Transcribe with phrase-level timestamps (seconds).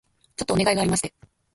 [0.35, 1.13] ちょっとお願いがありまして